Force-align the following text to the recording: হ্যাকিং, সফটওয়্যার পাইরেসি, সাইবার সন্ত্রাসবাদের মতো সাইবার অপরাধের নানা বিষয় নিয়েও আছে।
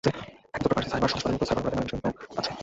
হ্যাকিং, 0.05 0.27
সফটওয়্যার 0.53 0.73
পাইরেসি, 0.77 0.89
সাইবার 0.93 1.09
সন্ত্রাসবাদের 1.11 1.35
মতো 1.37 1.47
সাইবার 1.51 1.61
অপরাধের 1.63 1.77
নানা 1.79 1.85
বিষয় 1.85 1.99
নিয়েও 2.01 2.37
আছে। 2.39 2.51